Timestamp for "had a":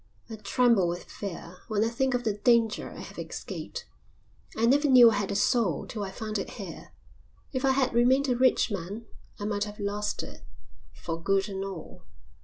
5.13-5.35